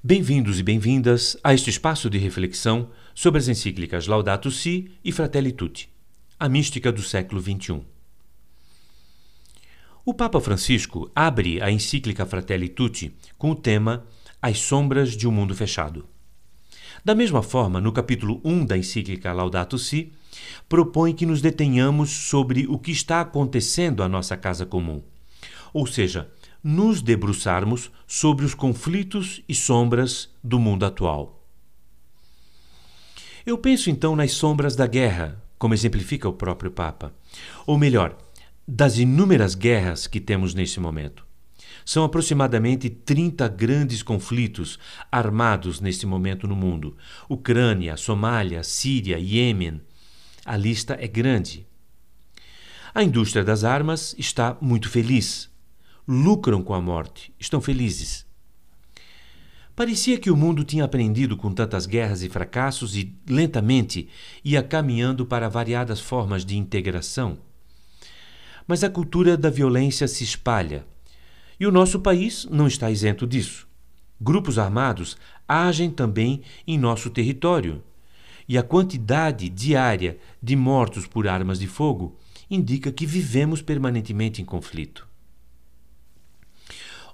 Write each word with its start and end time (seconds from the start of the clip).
Bem-vindos 0.00 0.60
e 0.60 0.62
bem-vindas 0.62 1.36
a 1.42 1.52
este 1.52 1.70
espaço 1.70 2.08
de 2.08 2.18
reflexão 2.18 2.88
sobre 3.12 3.40
as 3.40 3.48
encíclicas 3.48 4.06
Laudato 4.06 4.48
Si 4.48 4.92
e 5.04 5.10
Fratelli 5.10 5.50
Tutti, 5.50 5.90
a 6.38 6.48
mística 6.48 6.92
do 6.92 7.02
século 7.02 7.40
XXI. 7.40 7.80
O 10.04 10.14
Papa 10.14 10.40
Francisco 10.40 11.10
abre 11.16 11.60
a 11.60 11.68
encíclica 11.68 12.24
Fratelli 12.24 12.68
Tutti 12.68 13.12
com 13.36 13.50
o 13.50 13.56
tema 13.56 14.06
As 14.40 14.60
Sombras 14.60 15.16
de 15.16 15.26
um 15.26 15.32
Mundo 15.32 15.52
Fechado. 15.52 16.06
Da 17.04 17.12
mesma 17.12 17.42
forma, 17.42 17.80
no 17.80 17.90
capítulo 17.90 18.40
1 18.44 18.66
da 18.66 18.78
encíclica 18.78 19.32
Laudato 19.32 19.76
Si, 19.76 20.12
propõe 20.68 21.12
que 21.12 21.26
nos 21.26 21.42
detenhamos 21.42 22.10
sobre 22.10 22.68
o 22.68 22.78
que 22.78 22.92
está 22.92 23.20
acontecendo 23.20 24.04
à 24.04 24.08
nossa 24.08 24.36
casa 24.36 24.64
comum, 24.64 25.02
ou 25.74 25.88
seja, 25.88 26.30
nos 26.62 27.00
debruçarmos 27.00 27.90
sobre 28.06 28.44
os 28.44 28.54
conflitos 28.54 29.42
e 29.48 29.54
sombras 29.54 30.30
do 30.42 30.58
mundo 30.58 30.84
atual. 30.84 31.46
Eu 33.46 33.56
penso 33.56 33.88
então 33.90 34.14
nas 34.14 34.32
sombras 34.32 34.76
da 34.76 34.86
guerra, 34.86 35.42
como 35.58 35.74
exemplifica 35.74 36.28
o 36.28 36.32
próprio 36.32 36.70
Papa, 36.70 37.14
ou 37.66 37.78
melhor, 37.78 38.16
das 38.66 38.98
inúmeras 38.98 39.54
guerras 39.54 40.06
que 40.06 40.20
temos 40.20 40.54
neste 40.54 40.78
momento. 40.78 41.26
São 41.84 42.04
aproximadamente 42.04 42.90
30 42.90 43.48
grandes 43.48 44.02
conflitos 44.02 44.78
armados 45.10 45.80
neste 45.80 46.04
momento 46.04 46.46
no 46.46 46.54
mundo: 46.54 46.94
Ucrânia, 47.28 47.96
Somália, 47.96 48.62
Síria, 48.62 49.18
Iêmen. 49.18 49.80
A 50.44 50.56
lista 50.56 50.98
é 51.00 51.08
grande. 51.08 51.66
A 52.94 53.02
indústria 53.02 53.42
das 53.42 53.64
armas 53.64 54.14
está 54.18 54.58
muito 54.60 54.90
feliz 54.90 55.48
lucram 56.10 56.62
com 56.62 56.72
a 56.72 56.80
morte, 56.80 57.34
estão 57.38 57.60
felizes. 57.60 58.26
Parecia 59.76 60.18
que 60.18 60.30
o 60.30 60.36
mundo 60.36 60.64
tinha 60.64 60.84
aprendido 60.84 61.36
com 61.36 61.52
tantas 61.52 61.84
guerras 61.84 62.22
e 62.22 62.30
fracassos 62.30 62.96
e, 62.96 63.14
lentamente, 63.28 64.08
ia 64.42 64.62
caminhando 64.62 65.26
para 65.26 65.50
variadas 65.50 66.00
formas 66.00 66.46
de 66.46 66.56
integração. 66.56 67.38
Mas 68.66 68.82
a 68.82 68.88
cultura 68.88 69.36
da 69.36 69.50
violência 69.50 70.08
se 70.08 70.24
espalha. 70.24 70.86
E 71.60 71.66
o 71.66 71.70
nosso 71.70 72.00
país 72.00 72.46
não 72.50 72.66
está 72.66 72.90
isento 72.90 73.26
disso. 73.26 73.68
Grupos 74.18 74.58
armados 74.58 75.16
agem 75.46 75.90
também 75.90 76.42
em 76.66 76.78
nosso 76.78 77.10
território. 77.10 77.82
E 78.48 78.56
a 78.56 78.62
quantidade 78.62 79.48
diária 79.48 80.18
de 80.42 80.56
mortos 80.56 81.06
por 81.06 81.28
armas 81.28 81.58
de 81.58 81.66
fogo 81.66 82.16
indica 82.50 82.90
que 82.90 83.04
vivemos 83.04 83.60
permanentemente 83.60 84.40
em 84.40 84.44
conflito. 84.44 85.07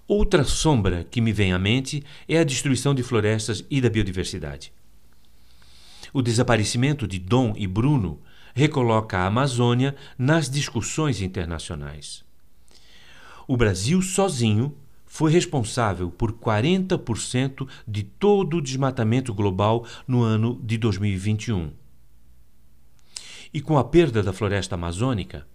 Outra 0.06 0.44
sombra 0.44 1.02
que 1.02 1.20
me 1.20 1.32
vem 1.32 1.52
à 1.52 1.58
mente 1.58 2.04
é 2.28 2.38
a 2.38 2.44
destruição 2.44 2.94
de 2.94 3.02
florestas 3.02 3.64
e 3.70 3.80
da 3.80 3.88
biodiversidade. 3.88 4.72
O 6.12 6.20
desaparecimento 6.20 7.08
de 7.08 7.18
Dom 7.18 7.54
e 7.56 7.66
Bruno 7.66 8.20
recoloca 8.54 9.18
a 9.18 9.26
Amazônia 9.26 9.96
nas 10.18 10.50
discussões 10.50 11.22
internacionais. 11.22 12.22
O 13.48 13.56
Brasil 13.56 14.00
sozinho 14.02 14.76
foi 15.06 15.32
responsável 15.32 16.10
por 16.10 16.32
40% 16.32 17.66
de 17.86 18.02
todo 18.02 18.58
o 18.58 18.62
desmatamento 18.62 19.32
global 19.32 19.86
no 20.06 20.22
ano 20.22 20.60
de 20.62 20.76
2021. 20.76 21.70
E 23.52 23.60
com 23.60 23.78
a 23.78 23.84
perda 23.84 24.22
da 24.22 24.32
floresta 24.32 24.74
amazônica, 24.74 25.46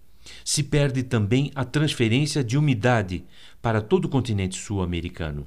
se 0.44 0.62
perde 0.62 1.02
também 1.02 1.50
a 1.54 1.64
transferência 1.64 2.42
de 2.42 2.56
umidade 2.56 3.24
para 3.60 3.80
todo 3.80 4.06
o 4.06 4.08
continente 4.08 4.58
sul-americano, 4.58 5.46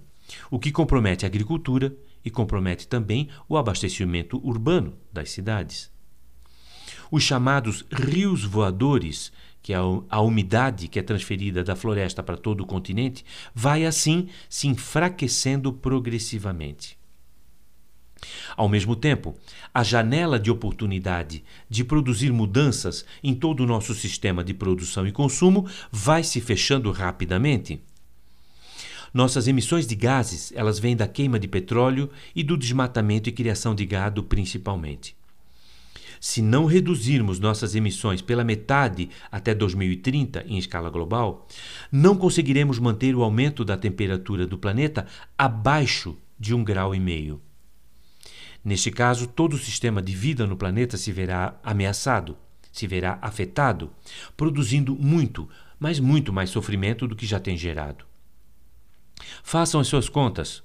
o 0.49 0.59
que 0.59 0.71
compromete 0.71 1.25
a 1.25 1.27
agricultura 1.27 1.95
e 2.23 2.29
compromete 2.29 2.87
também 2.87 3.29
o 3.47 3.57
abastecimento 3.57 4.39
urbano 4.45 4.93
das 5.11 5.31
cidades. 5.31 5.91
Os 7.11 7.23
chamados 7.23 7.85
rios 7.91 8.43
voadores, 8.43 9.31
que 9.61 9.73
é 9.73 9.77
a 10.09 10.21
umidade 10.21 10.87
que 10.87 10.99
é 10.99 11.03
transferida 11.03 11.63
da 11.63 11.75
floresta 11.75 12.23
para 12.23 12.37
todo 12.37 12.61
o 12.61 12.65
continente, 12.65 13.23
vai 13.53 13.85
assim 13.85 14.29
se 14.49 14.67
enfraquecendo 14.67 15.71
progressivamente. 15.71 16.97
Ao 18.55 18.69
mesmo 18.69 18.95
tempo, 18.95 19.35
a 19.73 19.83
janela 19.83 20.39
de 20.39 20.51
oportunidade 20.51 21.43
de 21.69 21.83
produzir 21.83 22.31
mudanças 22.31 23.05
em 23.23 23.33
todo 23.33 23.61
o 23.61 23.67
nosso 23.67 23.93
sistema 23.93 24.43
de 24.43 24.53
produção 24.53 25.07
e 25.07 25.11
consumo 25.11 25.67
vai 25.91 26.23
se 26.23 26.39
fechando 26.39 26.91
rapidamente. 26.91 27.81
Nossas 29.13 29.47
emissões 29.47 29.85
de 29.85 29.95
gases, 29.95 30.51
elas 30.55 30.79
vêm 30.79 30.95
da 30.95 31.07
queima 31.07 31.39
de 31.39 31.47
petróleo 31.47 32.09
e 32.35 32.41
do 32.41 32.57
desmatamento 32.57 33.29
e 33.29 33.31
criação 33.31 33.75
de 33.75 33.85
gado 33.85 34.23
principalmente. 34.23 35.15
Se 36.19 36.41
não 36.41 36.65
reduzirmos 36.65 37.37
nossas 37.37 37.75
emissões 37.75 38.21
pela 38.21 38.45
metade 38.45 39.09
até 39.29 39.53
2030 39.53 40.45
em 40.47 40.57
escala 40.57 40.89
global, 40.89 41.45
não 41.91 42.15
conseguiremos 42.15 42.79
manter 42.79 43.13
o 43.13 43.23
aumento 43.23 43.65
da 43.65 43.75
temperatura 43.75 44.47
do 44.47 44.57
planeta 44.57 45.05
abaixo 45.37 46.17
de 46.39 46.55
um 46.55 46.63
grau 46.63 46.95
e 46.95 46.99
meio. 46.99 47.41
Neste 48.63 48.89
caso, 48.91 49.27
todo 49.27 49.53
o 49.53 49.59
sistema 49.59 50.01
de 50.01 50.15
vida 50.15 50.47
no 50.47 50.55
planeta 50.55 50.95
se 50.95 51.11
verá 51.11 51.59
ameaçado, 51.63 52.37
se 52.71 52.87
verá 52.87 53.19
afetado, 53.21 53.91
produzindo 54.37 54.95
muito, 54.95 55.49
mas 55.77 55.99
muito 55.99 56.31
mais 56.31 56.49
sofrimento 56.49 57.07
do 57.07 57.15
que 57.15 57.25
já 57.25 57.39
tem 57.39 57.57
gerado. 57.57 58.05
Façam 59.43 59.81
as 59.81 59.87
suas 59.87 60.07
contas. 60.07 60.63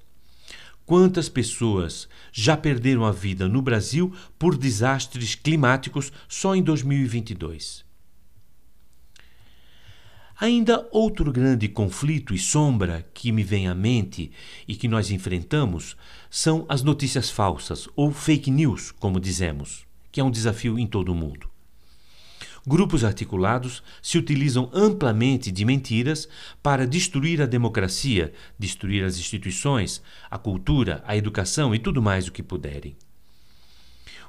Quantas 0.85 1.29
pessoas 1.29 2.07
já 2.31 2.57
perderam 2.57 3.05
a 3.05 3.11
vida 3.11 3.47
no 3.47 3.61
Brasil 3.61 4.15
por 4.39 4.57
desastres 4.57 5.35
climáticos 5.35 6.11
só 6.27 6.55
em 6.55 6.63
2022? 6.63 7.88
Ainda 10.41 10.87
outro 10.93 11.33
grande 11.33 11.67
conflito 11.67 12.33
e 12.33 12.37
sombra 12.37 13.05
que 13.13 13.29
me 13.29 13.43
vem 13.43 13.67
à 13.67 13.75
mente 13.75 14.31
e 14.65 14.73
que 14.73 14.87
nós 14.87 15.11
enfrentamos 15.11 15.97
são 16.29 16.65
as 16.69 16.81
notícias 16.81 17.29
falsas, 17.29 17.89
ou 17.93 18.09
fake 18.09 18.49
news, 18.49 18.89
como 18.89 19.19
dizemos, 19.19 19.85
que 20.09 20.21
é 20.21 20.23
um 20.23 20.31
desafio 20.31 20.79
em 20.79 20.87
todo 20.87 21.11
o 21.11 21.15
mundo. 21.15 21.49
Grupos 22.65 23.03
articulados 23.03 23.83
se 24.01 24.17
utilizam 24.17 24.69
amplamente 24.71 25.51
de 25.51 25.65
mentiras 25.65 26.29
para 26.63 26.87
destruir 26.87 27.41
a 27.41 27.45
democracia, 27.45 28.31
destruir 28.57 29.03
as 29.03 29.17
instituições, 29.17 30.01
a 30.31 30.37
cultura, 30.37 31.03
a 31.05 31.17
educação 31.17 31.75
e 31.75 31.79
tudo 31.79 32.01
mais 32.01 32.29
o 32.29 32.31
que 32.31 32.41
puderem. 32.41 32.95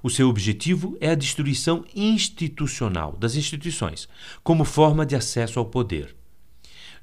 O 0.03 0.11
seu 0.11 0.29
objetivo 0.29 0.97
é 1.01 1.11
a 1.11 1.15
destruição 1.15 1.85
institucional 1.95 3.17
das 3.17 3.35
instituições, 3.35 4.09
como 4.43 4.65
forma 4.65 5.05
de 5.05 5.15
acesso 5.15 5.59
ao 5.59 5.67
poder. 5.67 6.17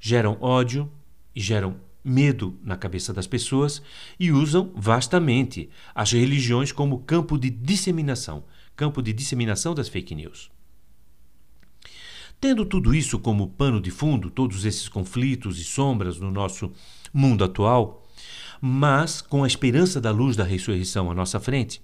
Geram 0.00 0.36
ódio 0.40 0.90
e 1.34 1.40
geram 1.40 1.76
medo 2.04 2.58
na 2.62 2.76
cabeça 2.76 3.12
das 3.12 3.26
pessoas 3.26 3.82
e 4.18 4.32
usam 4.32 4.72
vastamente 4.74 5.68
as 5.94 6.12
religiões 6.12 6.72
como 6.72 7.00
campo 7.00 7.36
de 7.36 7.50
disseminação 7.50 8.44
campo 8.78 9.02
de 9.02 9.12
disseminação 9.12 9.74
das 9.74 9.88
fake 9.88 10.14
news. 10.14 10.48
Tendo 12.40 12.64
tudo 12.64 12.94
isso 12.94 13.18
como 13.18 13.48
pano 13.48 13.80
de 13.80 13.90
fundo, 13.90 14.30
todos 14.30 14.64
esses 14.64 14.88
conflitos 14.88 15.58
e 15.58 15.64
sombras 15.64 16.20
no 16.20 16.30
nosso 16.30 16.70
mundo 17.12 17.42
atual, 17.42 18.06
mas 18.60 19.20
com 19.20 19.42
a 19.42 19.48
esperança 19.48 20.00
da 20.00 20.12
luz 20.12 20.36
da 20.36 20.44
ressurreição 20.44 21.10
à 21.10 21.14
nossa 21.14 21.40
frente, 21.40 21.82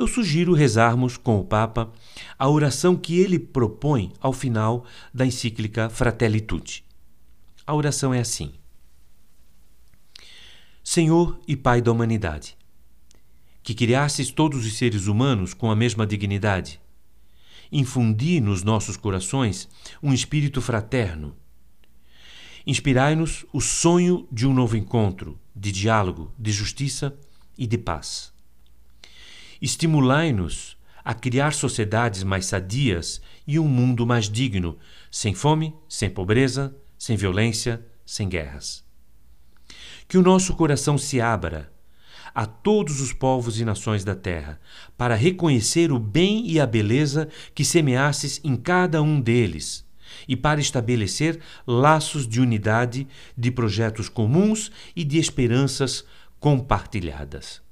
eu 0.00 0.08
sugiro 0.08 0.54
rezarmos 0.54 1.18
com 1.18 1.38
o 1.38 1.44
Papa 1.44 1.92
a 2.38 2.48
oração 2.48 2.96
que 2.96 3.18
ele 3.18 3.38
propõe 3.38 4.14
ao 4.18 4.32
final 4.32 4.86
da 5.12 5.26
encíclica 5.26 5.90
Fratelli 5.90 6.40
Tutti. 6.40 6.82
A 7.66 7.74
oração 7.74 8.14
é 8.14 8.20
assim: 8.20 8.54
Senhor 10.82 11.38
e 11.46 11.54
Pai 11.54 11.82
da 11.82 11.92
humanidade, 11.92 12.56
que 13.62 13.74
criastes 13.74 14.30
todos 14.30 14.64
os 14.64 14.78
seres 14.78 15.06
humanos 15.06 15.52
com 15.52 15.70
a 15.70 15.76
mesma 15.76 16.06
dignidade, 16.06 16.80
infundi 17.70 18.40
nos 18.40 18.62
nossos 18.62 18.96
corações 18.96 19.68
um 20.02 20.14
espírito 20.14 20.62
fraterno. 20.62 21.36
Inspirai-nos 22.66 23.44
o 23.52 23.60
sonho 23.60 24.26
de 24.32 24.46
um 24.46 24.54
novo 24.54 24.78
encontro, 24.78 25.38
de 25.54 25.70
diálogo, 25.70 26.32
de 26.38 26.52
justiça 26.52 27.14
e 27.58 27.66
de 27.66 27.76
paz. 27.76 28.32
Estimulai-nos 29.60 30.76
a 31.04 31.14
criar 31.14 31.52
sociedades 31.52 32.22
mais 32.22 32.46
sadias 32.46 33.20
e 33.46 33.58
um 33.58 33.68
mundo 33.68 34.06
mais 34.06 34.28
digno, 34.28 34.78
sem 35.10 35.34
fome, 35.34 35.74
sem 35.88 36.08
pobreza, 36.08 36.76
sem 36.98 37.16
violência, 37.16 37.84
sem 38.04 38.28
guerras. 38.28 38.84
Que 40.06 40.18
o 40.18 40.22
nosso 40.22 40.54
coração 40.54 40.98
se 40.98 41.20
abra 41.20 41.72
a 42.34 42.46
todos 42.46 43.00
os 43.00 43.12
povos 43.12 43.58
e 43.58 43.64
nações 43.64 44.04
da 44.04 44.14
terra, 44.14 44.60
para 44.96 45.14
reconhecer 45.14 45.90
o 45.90 45.98
bem 45.98 46.46
e 46.48 46.60
a 46.60 46.66
beleza 46.66 47.28
que 47.54 47.64
semeastes 47.64 48.40
em 48.44 48.56
cada 48.56 49.02
um 49.02 49.20
deles, 49.20 49.84
e 50.28 50.36
para 50.36 50.60
estabelecer 50.60 51.40
laços 51.66 52.26
de 52.26 52.40
unidade, 52.40 53.06
de 53.36 53.50
projetos 53.50 54.08
comuns 54.08 54.70
e 54.94 55.04
de 55.04 55.18
esperanças 55.18 56.04
compartilhadas. 56.38 57.62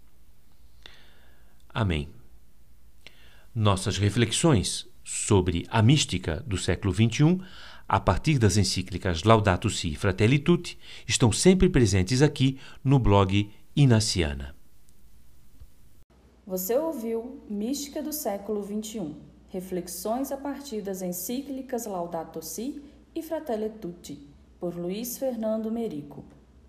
Amém. 1.80 2.08
Nossas 3.54 3.98
reflexões 3.98 4.88
sobre 5.04 5.64
a 5.70 5.80
mística 5.80 6.42
do 6.44 6.58
século 6.58 6.92
XXI, 6.92 7.40
a 7.86 8.00
partir 8.00 8.36
das 8.36 8.56
encíclicas 8.56 9.22
Laudato 9.22 9.70
Si 9.70 9.92
e 9.92 9.94
Fratelli 9.94 10.40
Tutti, 10.40 10.76
estão 11.06 11.30
sempre 11.30 11.68
presentes 11.68 12.20
aqui 12.20 12.58
no 12.82 12.98
blog 12.98 13.48
Inaciana. 13.76 14.56
Você 16.44 16.76
ouviu 16.76 17.44
Mística 17.48 18.02
do 18.02 18.12
século 18.12 18.60
XXI, 18.60 19.14
reflexões 19.48 20.32
a 20.32 20.36
partir 20.36 20.82
das 20.82 21.00
encíclicas 21.00 21.86
Laudato 21.86 22.42
Si 22.42 22.82
e 23.14 23.22
Fratelli 23.22 23.70
Tutti, 23.70 24.28
por 24.58 24.74
Luiz 24.74 25.16
Fernando 25.16 25.70
Merico. 25.70 26.24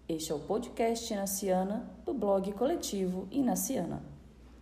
Este 0.07 0.31
é 0.31 0.35
o 0.35 0.39
podcast 0.39 1.11
Inaciana 1.11 1.89
do 2.05 2.13
blog 2.13 2.51
coletivo 2.51 3.27
Inaciana. 3.31 4.18